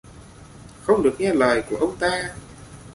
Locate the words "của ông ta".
1.69-2.35